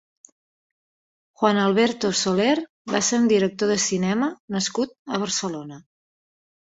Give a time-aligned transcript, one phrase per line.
[1.41, 2.55] Juan Alberto Soler
[2.93, 5.79] va ser un director de cinema nascut a Barcelona.